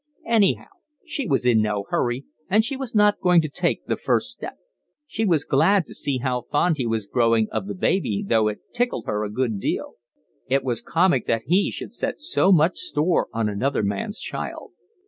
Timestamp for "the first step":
3.85-4.57